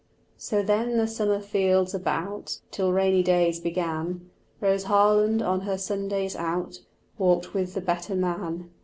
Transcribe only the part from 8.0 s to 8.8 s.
man.